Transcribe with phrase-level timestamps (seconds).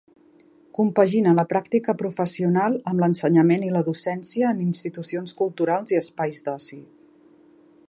[0.77, 6.83] Compagina la pràctica professional amb l’ensenyament i la docència en institucions culturals i espais d'oci.